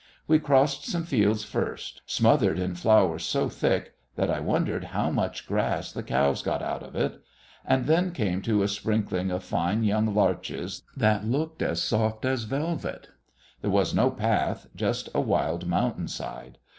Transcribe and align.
We 0.27 0.39
crossed 0.39 0.83
some 0.85 1.03
fields 1.03 1.43
first 1.43 2.01
smothered 2.07 2.57
in 2.57 2.73
flowers 2.73 3.23
so 3.23 3.49
thick 3.49 3.93
that 4.15 4.31
I 4.31 4.39
wondered 4.39 4.85
how 4.85 5.11
much 5.11 5.45
grass 5.45 5.91
the 5.91 6.01
cows 6.01 6.41
got 6.41 6.63
out 6.63 6.81
of 6.81 6.95
it! 6.95 7.21
and 7.63 7.85
then 7.85 8.11
came 8.11 8.41
to 8.41 8.63
a 8.63 8.67
sprinkling 8.67 9.29
of 9.29 9.43
fine 9.43 9.83
young 9.83 10.15
larches 10.15 10.81
that 10.97 11.27
looked 11.27 11.61
as 11.61 11.83
soft 11.83 12.25
as 12.25 12.45
velvet. 12.45 13.09
There 13.61 13.69
was 13.69 13.93
no 13.93 14.09
path, 14.09 14.65
just 14.75 15.07
a 15.13 15.21
wild 15.21 15.67
mountain 15.67 16.07
side. 16.07 16.57